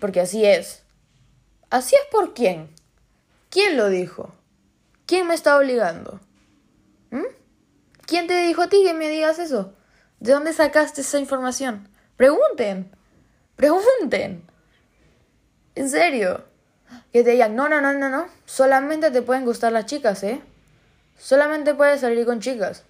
Porque 0.00 0.20
así 0.20 0.44
es. 0.44 0.82
¿Así 1.70 1.94
es 1.94 2.02
por 2.10 2.34
quién? 2.34 2.68
¿Quién 3.48 3.76
lo 3.76 3.88
dijo? 3.88 4.34
¿Quién 5.06 5.28
me 5.28 5.34
está 5.34 5.56
obligando? 5.56 6.20
¿Mm? 7.10 7.26
¿Quién 8.06 8.26
te 8.26 8.42
dijo 8.42 8.62
a 8.62 8.68
ti 8.68 8.82
que 8.84 8.92
me 8.92 9.08
digas 9.08 9.38
eso? 9.38 9.72
¿De 10.18 10.32
dónde 10.32 10.52
sacaste 10.52 11.00
esa 11.00 11.20
información? 11.20 11.88
Pregunten. 12.16 12.90
Pregunten. 13.54 14.44
En 15.76 15.88
serio. 15.88 16.44
Que 17.12 17.22
te 17.22 17.30
digan, 17.30 17.54
no, 17.54 17.68
no, 17.68 17.80
no, 17.80 17.92
no, 17.92 18.08
no. 18.08 18.26
Solamente 18.46 19.12
te 19.12 19.22
pueden 19.22 19.44
gustar 19.44 19.72
las 19.72 19.86
chicas, 19.86 20.24
¿eh? 20.24 20.42
Solamente 21.16 21.74
puedes 21.74 22.00
salir 22.00 22.26
con 22.26 22.40
chicas. 22.40 22.84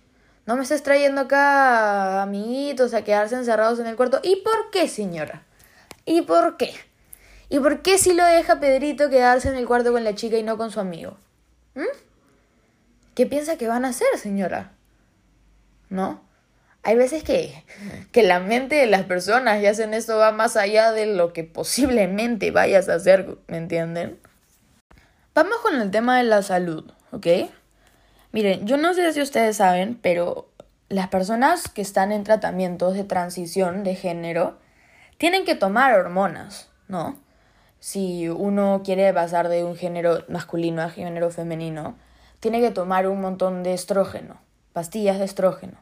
No 0.46 0.56
me 0.56 0.62
estés 0.62 0.82
trayendo 0.82 1.20
acá 1.20 2.22
amiguitos 2.22 2.94
a 2.94 3.04
quedarse 3.04 3.34
encerrados 3.34 3.78
en 3.78 3.86
el 3.86 3.96
cuarto. 3.96 4.20
¿Y 4.22 4.36
por 4.36 4.70
qué, 4.70 4.88
señora? 4.88 5.44
¿Y 6.06 6.22
por 6.22 6.56
qué? 6.56 6.74
¿Y 7.50 7.58
por 7.58 7.82
qué 7.82 7.98
si 7.98 8.14
lo 8.14 8.24
deja 8.24 8.60
Pedrito 8.60 9.10
quedarse 9.10 9.48
en 9.48 9.56
el 9.56 9.66
cuarto 9.66 9.92
con 9.92 10.04
la 10.04 10.14
chica 10.14 10.38
y 10.38 10.44
no 10.44 10.56
con 10.56 10.70
su 10.70 10.78
amigo? 10.78 11.18
¿Mm? 11.74 11.82
¿Qué 13.16 13.26
piensa 13.26 13.58
que 13.58 13.66
van 13.66 13.84
a 13.84 13.88
hacer, 13.88 14.06
señora? 14.16 14.72
¿No? 15.88 16.22
Hay 16.84 16.96
veces 16.96 17.24
que, 17.24 17.64
que 18.12 18.22
la 18.22 18.38
mente 18.38 18.76
de 18.76 18.86
las 18.86 19.02
personas 19.02 19.60
y 19.60 19.66
hacen 19.66 19.94
esto 19.94 20.16
va 20.16 20.30
más 20.30 20.56
allá 20.56 20.92
de 20.92 21.06
lo 21.06 21.32
que 21.32 21.42
posiblemente 21.42 22.52
vayas 22.52 22.88
a 22.88 22.94
hacer, 22.94 23.36
¿me 23.48 23.56
entienden? 23.56 24.18
Vamos 25.34 25.58
con 25.58 25.80
el 25.80 25.90
tema 25.90 26.18
de 26.18 26.24
la 26.24 26.42
salud, 26.42 26.92
¿ok? 27.10 27.26
Miren, 28.30 28.64
yo 28.64 28.76
no 28.76 28.94
sé 28.94 29.12
si 29.12 29.20
ustedes 29.20 29.56
saben, 29.56 29.98
pero 30.00 30.48
las 30.88 31.08
personas 31.08 31.68
que 31.68 31.82
están 31.82 32.12
en 32.12 32.22
tratamientos 32.22 32.94
de 32.94 33.02
transición 33.02 33.82
de 33.82 33.96
género 33.96 34.58
tienen 35.18 35.44
que 35.44 35.56
tomar 35.56 35.98
hormonas, 35.98 36.68
¿no? 36.86 37.18
Si 37.80 38.28
uno 38.28 38.82
quiere 38.84 39.12
pasar 39.12 39.48
de 39.48 39.64
un 39.64 39.74
género 39.74 40.24
masculino 40.28 40.82
a 40.82 40.90
género 40.90 41.30
femenino, 41.30 41.96
tiene 42.38 42.60
que 42.60 42.70
tomar 42.70 43.08
un 43.08 43.20
montón 43.20 43.62
de 43.62 43.72
estrógeno, 43.72 44.38
pastillas 44.72 45.18
de 45.18 45.24
estrógeno. 45.24 45.78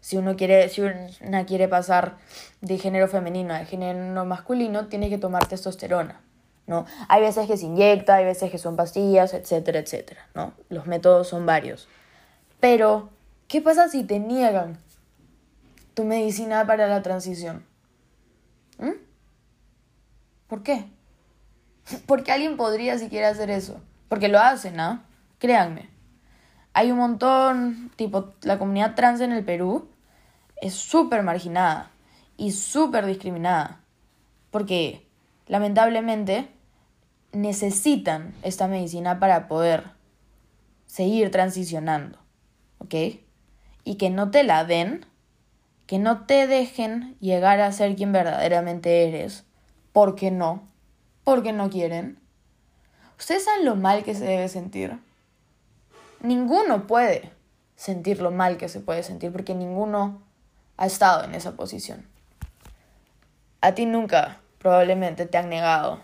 Si 0.00 0.16
uno 0.16 0.36
quiere, 0.36 0.68
si 0.68 0.82
una 0.82 1.46
quiere 1.46 1.66
pasar 1.66 2.16
de 2.60 2.78
género 2.78 3.08
femenino 3.08 3.54
a 3.54 3.64
género 3.64 4.24
masculino, 4.24 4.86
tiene 4.86 5.08
que 5.08 5.18
tomar 5.18 5.46
testosterona. 5.46 6.20
¿no? 6.66 6.86
Hay 7.08 7.20
veces 7.20 7.46
que 7.46 7.56
se 7.56 7.66
inyecta, 7.66 8.16
hay 8.16 8.24
veces 8.24 8.50
que 8.50 8.58
son 8.58 8.76
pastillas, 8.76 9.34
etcétera, 9.34 9.80
etcétera, 9.80 10.28
¿no? 10.34 10.52
Los 10.68 10.86
métodos 10.86 11.26
son 11.26 11.44
varios. 11.44 11.88
Pero, 12.60 13.10
¿qué 13.48 13.60
pasa 13.60 13.88
si 13.88 14.04
te 14.04 14.20
niegan 14.20 14.78
tu 15.94 16.04
medicina 16.04 16.66
para 16.66 16.86
la 16.86 17.02
transición? 17.02 17.64
¿Mm? 18.78 18.92
¿Por 20.46 20.62
qué? 20.62 20.86
Porque 22.06 22.32
alguien 22.32 22.56
podría 22.56 22.98
siquiera 22.98 23.28
hacer 23.28 23.50
eso. 23.50 23.80
Porque 24.08 24.28
lo 24.28 24.38
hacen, 24.38 24.76
¿no? 24.76 25.02
Créanme. 25.38 25.88
Hay 26.72 26.90
un 26.90 26.98
montón, 26.98 27.90
tipo, 27.96 28.32
la 28.42 28.58
comunidad 28.58 28.94
trans 28.94 29.20
en 29.20 29.32
el 29.32 29.44
Perú 29.44 29.88
es 30.60 30.74
súper 30.74 31.22
marginada 31.22 31.90
y 32.36 32.52
súper 32.52 33.06
discriminada. 33.06 33.80
Porque, 34.50 35.06
lamentablemente, 35.46 36.48
necesitan 37.32 38.34
esta 38.42 38.68
medicina 38.68 39.18
para 39.18 39.48
poder 39.48 39.84
seguir 40.86 41.30
transicionando. 41.30 42.18
¿Ok? 42.78 42.94
Y 43.84 43.94
que 43.96 44.10
no 44.10 44.30
te 44.30 44.42
la 44.42 44.64
den, 44.64 45.06
que 45.86 45.98
no 45.98 46.24
te 46.26 46.46
dejen 46.46 47.16
llegar 47.20 47.60
a 47.60 47.72
ser 47.72 47.96
quien 47.96 48.12
verdaderamente 48.12 49.08
eres. 49.08 49.44
¿Por 49.92 50.14
qué 50.14 50.30
no? 50.30 50.69
Porque 51.24 51.52
no 51.52 51.70
quieren. 51.70 52.18
¿Ustedes 53.18 53.44
saben 53.44 53.64
lo 53.66 53.76
mal 53.76 54.02
que 54.02 54.14
se 54.14 54.24
debe 54.24 54.48
sentir? 54.48 54.98
Ninguno 56.22 56.86
puede 56.86 57.32
sentir 57.76 58.20
lo 58.20 58.30
mal 58.30 58.56
que 58.56 58.68
se 58.68 58.80
puede 58.80 59.02
sentir 59.02 59.32
porque 59.32 59.54
ninguno 59.54 60.22
ha 60.76 60.86
estado 60.86 61.24
en 61.24 61.34
esa 61.34 61.52
posición. 61.52 62.06
A 63.60 63.74
ti 63.74 63.84
nunca 63.86 64.40
probablemente 64.58 65.26
te 65.26 65.36
han 65.38 65.50
negado 65.50 66.02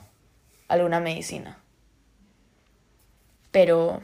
alguna 0.69 1.01
medicina. 1.01 1.59
Pero, 3.51 4.03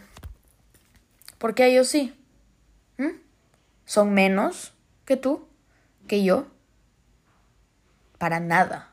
¿por 1.36 1.54
qué 1.54 1.66
ellos 1.66 1.88
sí? 1.88 2.18
¿Mm? 2.96 3.20
¿Son 3.84 4.14
menos 4.14 4.72
que 5.04 5.18
tú? 5.18 5.46
¿Que 6.08 6.24
yo? 6.24 6.46
Para 8.16 8.40
nada. 8.40 8.92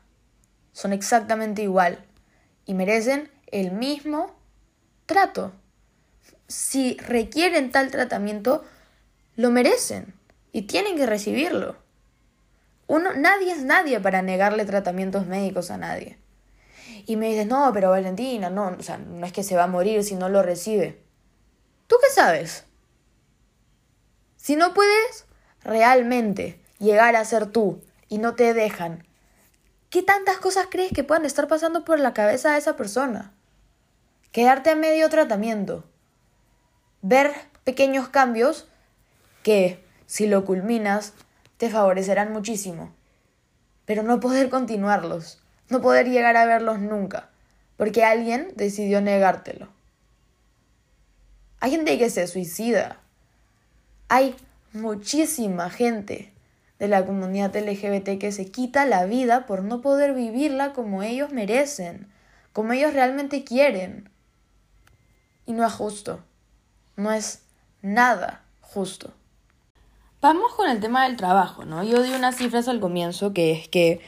Son 0.72 0.92
exactamente 0.92 1.62
igual 1.62 2.04
y 2.66 2.74
merecen 2.74 3.30
el 3.46 3.72
mismo 3.72 4.34
trato. 5.06 5.52
Si 6.48 6.96
requieren 6.98 7.70
tal 7.70 7.90
tratamiento, 7.90 8.64
lo 9.36 9.50
merecen 9.50 10.14
y 10.52 10.62
tienen 10.62 10.96
que 10.96 11.06
recibirlo. 11.06 11.76
Uno, 12.86 13.12
nadie 13.14 13.52
es 13.52 13.62
nadie 13.62 14.00
para 14.00 14.22
negarle 14.22 14.64
tratamientos 14.64 15.26
médicos 15.26 15.70
a 15.70 15.76
nadie. 15.76 16.18
Y 17.06 17.16
me 17.16 17.28
dices, 17.28 17.46
no, 17.46 17.70
pero 17.72 17.90
Valentina, 17.90 18.50
no, 18.50 18.76
o 18.78 18.82
sea, 18.82 18.98
no 18.98 19.24
es 19.24 19.32
que 19.32 19.44
se 19.44 19.56
va 19.56 19.64
a 19.64 19.68
morir 19.68 20.02
si 20.04 20.16
no 20.16 20.28
lo 20.28 20.42
recibe. 20.42 21.00
¿Tú 21.86 21.96
qué 22.00 22.12
sabes? 22.12 22.64
Si 24.36 24.56
no 24.56 24.74
puedes 24.74 25.26
realmente 25.62 26.60
llegar 26.78 27.14
a 27.14 27.24
ser 27.24 27.46
tú 27.46 27.82
y 28.08 28.18
no 28.18 28.34
te 28.34 28.54
dejan, 28.54 29.06
¿qué 29.90 30.02
tantas 30.02 30.38
cosas 30.38 30.68
crees 30.70 30.92
que 30.92 31.04
puedan 31.04 31.26
estar 31.26 31.46
pasando 31.48 31.84
por 31.84 31.98
la 32.00 32.14
cabeza 32.14 32.52
de 32.52 32.58
esa 32.58 32.76
persona? 32.76 33.32
Quedarte 34.32 34.70
a 34.70 34.76
medio 34.76 35.08
tratamiento. 35.08 35.84
Ver 37.02 37.32
pequeños 37.64 38.08
cambios 38.08 38.66
que, 39.42 39.84
si 40.06 40.26
lo 40.26 40.44
culminas, 40.44 41.12
te 41.58 41.68
favorecerán 41.68 42.32
muchísimo. 42.32 42.94
Pero 43.84 44.02
no 44.02 44.20
poder 44.20 44.48
continuarlos 44.48 45.40
no 45.70 45.80
poder 45.80 46.08
llegar 46.08 46.36
a 46.36 46.44
verlos 46.44 46.80
nunca, 46.80 47.30
porque 47.76 48.04
alguien 48.04 48.52
decidió 48.56 49.00
negártelo. 49.00 49.68
Hay 51.60 51.70
gente 51.70 51.96
que 51.98 52.10
se 52.10 52.26
suicida. 52.26 53.00
Hay 54.08 54.34
muchísima 54.72 55.70
gente 55.70 56.32
de 56.80 56.88
la 56.88 57.04
comunidad 57.04 57.54
LGBT 57.54 58.18
que 58.18 58.32
se 58.32 58.50
quita 58.50 58.86
la 58.86 59.04
vida 59.04 59.46
por 59.46 59.62
no 59.62 59.82
poder 59.82 60.14
vivirla 60.14 60.72
como 60.72 61.02
ellos 61.02 61.30
merecen, 61.30 62.08
como 62.54 62.72
ellos 62.72 62.94
realmente 62.94 63.44
quieren. 63.44 64.08
Y 65.44 65.52
no 65.52 65.64
es 65.64 65.72
justo. 65.72 66.20
No 66.96 67.12
es 67.12 67.42
nada 67.82 68.42
justo. 68.62 69.12
Vamos 70.22 70.54
con 70.54 70.70
el 70.70 70.80
tema 70.80 71.04
del 71.04 71.16
trabajo, 71.16 71.64
¿no? 71.64 71.84
Yo 71.84 72.02
di 72.02 72.12
unas 72.12 72.36
cifras 72.36 72.66
al 72.66 72.80
comienzo 72.80 73.34
que 73.34 73.52
es 73.52 73.68
que 73.68 74.00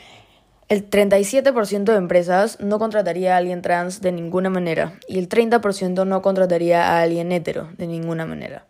el 0.68 0.88
37% 0.88 1.84
de 1.84 1.96
empresas 1.96 2.58
no 2.58 2.78
contrataría 2.78 3.34
a 3.34 3.38
alguien 3.38 3.60
trans 3.60 4.00
de 4.00 4.12
ninguna 4.12 4.48
manera 4.48 4.98
y 5.06 5.18
el 5.18 5.28
30% 5.28 6.06
no 6.06 6.22
contrataría 6.22 6.92
a 6.92 7.02
alguien 7.02 7.32
hetero 7.32 7.70
de 7.76 7.86
ninguna 7.86 8.24
manera. 8.24 8.64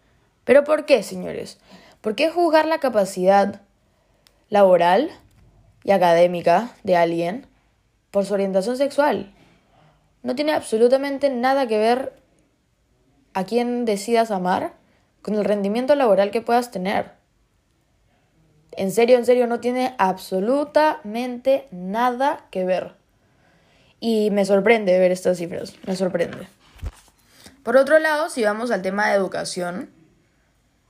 ¿Pero 0.45 0.65
por 0.65 0.87
qué, 0.87 1.05
señores? 1.05 1.61
¿Por 2.01 2.17
qué 2.17 2.31
juzgar 2.31 2.67
la 2.67 2.79
capacidad 2.79 3.62
laboral 4.53 5.11
y 5.83 5.93
académica 5.93 6.73
de 6.83 6.95
alguien 6.95 7.47
por 8.11 8.27
su 8.27 8.35
orientación 8.35 8.77
sexual? 8.77 9.33
No 10.23 10.35
tiene 10.35 10.53
absolutamente 10.53 11.31
nada 11.31 11.67
que 11.67 11.79
ver 11.79 12.12
a 13.33 13.45
quién 13.45 13.87
decidas 13.87 14.31
amar 14.31 14.75
con 15.23 15.37
el 15.37 15.47
rendimiento 15.47 15.95
laboral 15.95 16.31
que 16.31 16.43
puedas 16.43 16.71
tener. 16.71 17.12
En 18.73 18.93
serio, 18.93 19.17
en 19.17 19.25
serio, 19.25 19.47
no 19.47 19.59
tiene 19.59 19.95
absolutamente 19.97 21.67
nada 21.71 22.45
que 22.51 22.67
ver. 22.67 22.93
Y 24.01 24.31
me 24.33 24.45
sorprende 24.45 24.99
ver 24.99 25.12
estas 25.12 25.38
cifras, 25.38 25.75
me 25.87 25.97
sorprende. 25.97 26.47
Por 27.62 27.79
otro 27.79 27.99
lado, 27.99 28.29
si 28.29 28.45
vamos 28.45 28.71
al 28.71 28.83
tema 28.83 29.09
de 29.09 29.15
educación, 29.15 29.88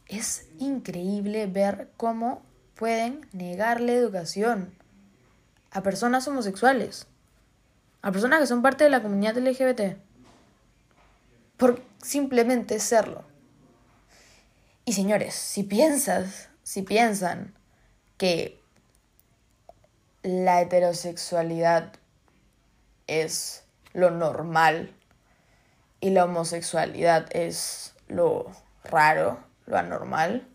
es 0.09 0.49
increíble 0.59 1.47
ver 1.47 1.91
cómo 1.97 2.43
pueden 2.83 3.29
negarle 3.31 3.95
educación 3.95 4.75
a 5.71 5.85
personas 5.85 6.27
homosexuales, 6.27 7.07
a 8.03 8.11
personas 8.11 8.41
que 8.41 8.49
son 8.49 8.61
parte 8.61 8.83
de 8.83 8.91
la 8.91 9.03
comunidad 9.03 9.37
LGBT, 9.37 9.99
por 11.57 11.81
simplemente 12.03 12.81
serlo. 12.81 13.23
Y 14.85 14.95
señores, 14.95 15.33
si 15.33 15.63
piensas 15.63 16.49
si 16.65 16.83
piensan 16.83 17.55
que 18.17 18.61
la 20.25 20.61
heterosexualidad 20.61 21.93
es 23.07 23.63
lo 23.93 24.11
normal 24.11 24.93
y 26.01 26.11
la 26.11 26.25
homosexualidad 26.25 27.29
es 27.31 27.95
lo 28.09 28.51
raro, 28.83 29.39
lo 29.67 29.77
anormal, 29.77 30.49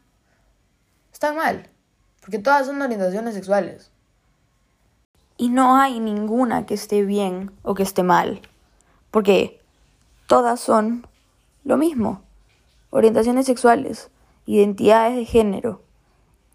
están 1.14 1.38
mal, 1.38 1.70
porque 2.28 2.40
todas 2.40 2.68
son 2.68 2.82
orientaciones 2.82 3.36
sexuales. 3.36 3.90
Y 5.38 5.48
no 5.48 5.78
hay 5.78 6.02
ninguna 6.02 6.66
que 6.66 6.74
esté 6.74 7.04
bien 7.04 7.54
o 7.64 7.74
que 7.74 7.84
esté 7.84 8.04
mal, 8.04 8.42
porque 9.12 9.62
todas 10.28 10.60
son 10.60 11.08
lo 11.64 11.78
mismo, 11.78 12.22
orientaciones 12.90 13.46
sexuales, 13.46 14.10
identidades 14.46 15.16
de 15.16 15.24
género, 15.24 15.82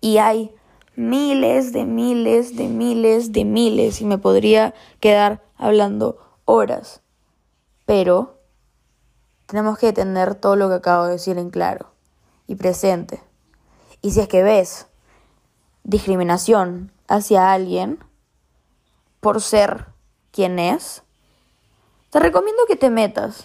y 0.02 0.18
hay 0.18 0.54
miles 0.94 1.72
de 1.72 1.86
miles 1.86 2.54
de 2.54 2.68
miles 2.68 3.32
de 3.32 3.46
miles 3.46 4.02
y 4.02 4.04
me 4.04 4.18
podría 4.18 4.74
quedar 5.00 5.42
hablando 5.56 6.18
horas. 6.44 7.00
Pero 7.86 8.42
tenemos 9.46 9.78
que 9.78 9.94
tener 9.94 10.34
todo 10.34 10.54
lo 10.54 10.68
que 10.68 10.74
acabo 10.74 11.06
de 11.06 11.12
decir 11.12 11.38
en 11.38 11.48
claro 11.48 11.94
y 12.46 12.56
presente. 12.56 13.22
Y 14.02 14.10
si 14.10 14.20
es 14.20 14.28
que 14.28 14.42
ves 14.42 14.86
discriminación 15.84 16.92
hacia 17.08 17.52
alguien 17.52 17.98
por 19.20 19.40
ser 19.40 19.86
quien 20.30 20.58
es, 20.58 21.02
te 22.10 22.18
recomiendo 22.18 22.62
que 22.66 22.76
te 22.76 22.90
metas 22.90 23.44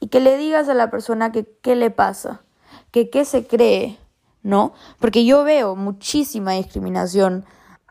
y 0.00 0.08
que 0.08 0.20
le 0.20 0.36
digas 0.36 0.68
a 0.68 0.74
la 0.74 0.90
persona 0.90 1.32
que 1.32 1.46
qué 1.62 1.76
le 1.76 1.90
pasa, 1.90 2.42
que 2.90 3.10
qué 3.10 3.24
se 3.24 3.46
cree, 3.46 3.98
¿no? 4.42 4.72
Porque 4.98 5.24
yo 5.24 5.44
veo 5.44 5.76
muchísima 5.76 6.52
discriminación 6.52 7.44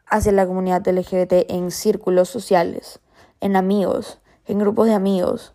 hacia 0.06 0.34
la 0.34 0.46
comunidad 0.46 0.86
LGBT 0.86 1.50
en 1.50 1.72
círculos 1.72 2.28
sociales, 2.28 3.00
en 3.40 3.56
amigos, 3.56 4.20
en 4.46 4.60
grupos 4.60 4.88
de 4.88 4.94
amigos. 4.94 5.54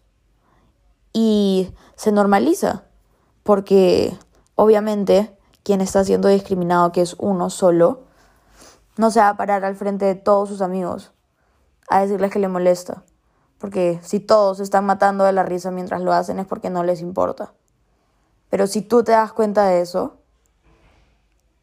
Y 1.12 1.72
se 1.94 2.12
normaliza, 2.12 2.84
porque 3.42 4.16
obviamente 4.54 5.36
quien 5.62 5.80
está 5.80 6.04
siendo 6.04 6.28
discriminado, 6.28 6.92
que 6.92 7.02
es 7.02 7.16
uno 7.18 7.50
solo, 7.50 8.05
no 8.96 9.10
se 9.10 9.20
va 9.20 9.30
a 9.30 9.36
parar 9.36 9.64
al 9.64 9.76
frente 9.76 10.04
de 10.04 10.14
todos 10.14 10.48
sus 10.48 10.62
amigos 10.62 11.12
a 11.88 12.00
decirles 12.00 12.30
que 12.30 12.38
le 12.38 12.48
molesta. 12.48 13.04
Porque 13.58 14.00
si 14.02 14.20
todos 14.20 14.60
están 14.60 14.84
matando 14.84 15.24
de 15.24 15.32
la 15.32 15.42
risa 15.42 15.70
mientras 15.70 16.02
lo 16.02 16.12
hacen 16.12 16.38
es 16.38 16.46
porque 16.46 16.70
no 16.70 16.84
les 16.84 17.00
importa. 17.00 17.54
Pero 18.50 18.66
si 18.66 18.82
tú 18.82 19.02
te 19.02 19.12
das 19.12 19.32
cuenta 19.32 19.66
de 19.66 19.80
eso, 19.80 20.18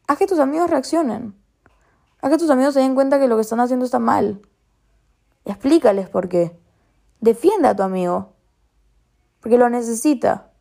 haz 0.08 0.17
que 0.17 0.28
tus 0.28 0.39
amigos 0.39 0.69
reaccionen. 0.69 1.36
Haz 2.22 2.32
que 2.32 2.38
tus 2.38 2.50
amigos 2.50 2.74
se 2.74 2.80
den 2.80 2.96
cuenta 2.96 3.19
que 3.19 3.28
lo 3.28 3.36
que 3.36 3.41
están 3.41 3.60
haciendo 3.60 3.86
está 3.86 4.00
mal. 4.00 4.41
Explícales 5.46 6.10
por 6.10 6.30
qué. 6.30 6.58
Defienda 7.19 7.69
a 7.69 7.76
tu 7.76 7.84
amigo. 7.84 8.34
Porque 9.41 9.58
lo 9.58 9.69
necesita. 9.69 10.52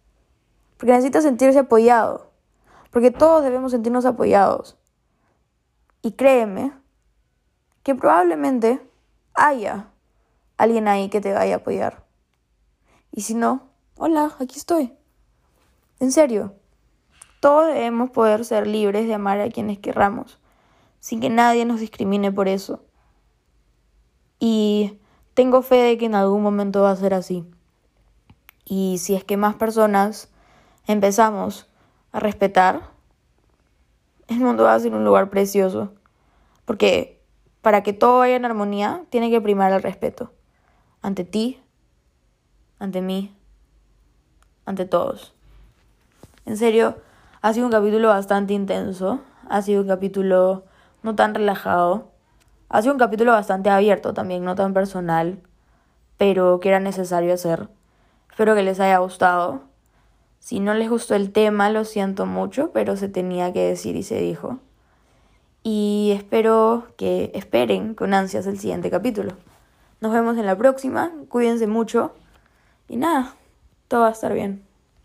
Porque 0.76 0.92
necesita 0.92 1.20
sentirse 1.20 1.60
apoyado. 1.60 2.32
Porque 2.90 3.10
todos 3.10 3.42
debemos 3.42 3.72
sentirnos 3.72 4.04
apoyados. 4.04 4.76
Y 6.02 6.12
créeme 6.12 6.72
que 7.82 7.94
probablemente 7.94 8.80
haya 9.34 9.88
alguien 10.56 10.88
ahí 10.88 11.08
que 11.08 11.20
te 11.20 11.32
vaya 11.32 11.54
a 11.54 11.58
apoyar. 11.58 12.04
Y 13.10 13.22
si 13.22 13.34
no, 13.34 13.70
hola, 13.96 14.36
aquí 14.38 14.58
estoy. 14.58 14.92
En 16.00 16.12
serio. 16.12 16.54
Todos 17.40 17.74
debemos 17.74 18.10
poder 18.10 18.44
ser 18.44 18.68
libres 18.68 19.08
de 19.08 19.14
amar 19.14 19.40
a 19.40 19.50
quienes 19.50 19.80
querramos, 19.80 20.38
sin 21.00 21.18
que 21.18 21.28
nadie 21.28 21.64
nos 21.64 21.80
discrimine 21.80 22.30
por 22.30 22.46
eso. 22.46 22.84
Y 24.38 25.00
tengo 25.34 25.62
fe 25.62 25.74
de 25.76 25.98
que 25.98 26.06
en 26.06 26.14
algún 26.14 26.40
momento 26.40 26.82
va 26.82 26.92
a 26.92 26.96
ser 26.96 27.14
así. 27.14 27.44
Y 28.64 28.98
si 28.98 29.16
es 29.16 29.24
que 29.24 29.36
más 29.36 29.56
personas 29.56 30.28
empezamos 30.86 31.68
a 32.12 32.20
respetar, 32.20 32.91
el 34.34 34.40
mundo 34.40 34.64
va 34.64 34.74
a 34.74 34.80
ser 34.80 34.94
un 34.94 35.04
lugar 35.04 35.30
precioso. 35.30 35.92
Porque 36.64 37.20
para 37.60 37.82
que 37.82 37.92
todo 37.92 38.18
vaya 38.18 38.36
en 38.36 38.44
armonía, 38.44 39.04
tiene 39.10 39.30
que 39.30 39.40
primar 39.40 39.72
el 39.72 39.82
respeto. 39.82 40.32
Ante 41.00 41.24
ti, 41.24 41.62
ante 42.78 43.00
mí, 43.00 43.34
ante 44.66 44.84
todos. 44.84 45.34
En 46.44 46.56
serio, 46.56 46.96
ha 47.40 47.52
sido 47.52 47.66
un 47.66 47.72
capítulo 47.72 48.08
bastante 48.08 48.52
intenso, 48.52 49.20
ha 49.48 49.62
sido 49.62 49.82
un 49.82 49.88
capítulo 49.88 50.64
no 51.02 51.14
tan 51.14 51.34
relajado, 51.34 52.10
ha 52.68 52.82
sido 52.82 52.94
un 52.94 52.98
capítulo 52.98 53.32
bastante 53.32 53.70
abierto 53.70 54.14
también, 54.14 54.44
no 54.44 54.54
tan 54.54 54.74
personal, 54.74 55.40
pero 56.16 56.60
que 56.60 56.68
era 56.68 56.80
necesario 56.80 57.34
hacer. 57.34 57.68
Espero 58.30 58.54
que 58.54 58.62
les 58.62 58.80
haya 58.80 58.98
gustado. 58.98 59.71
Si 60.42 60.58
no 60.58 60.74
les 60.74 60.90
gustó 60.90 61.14
el 61.14 61.30
tema, 61.30 61.70
lo 61.70 61.84
siento 61.84 62.26
mucho, 62.26 62.72
pero 62.72 62.96
se 62.96 63.08
tenía 63.08 63.52
que 63.52 63.60
decir 63.60 63.94
y 63.94 64.02
se 64.02 64.20
dijo. 64.20 64.58
Y 65.62 66.12
espero 66.16 66.88
que 66.96 67.30
esperen 67.32 67.94
con 67.94 68.12
ansias 68.12 68.48
el 68.48 68.58
siguiente 68.58 68.90
capítulo. 68.90 69.34
Nos 70.00 70.12
vemos 70.12 70.36
en 70.36 70.46
la 70.46 70.58
próxima, 70.58 71.12
cuídense 71.28 71.68
mucho 71.68 72.12
y 72.88 72.96
nada, 72.96 73.36
todo 73.86 74.00
va 74.00 74.08
a 74.08 74.12
estar 74.12 74.34
bien. 74.34 74.64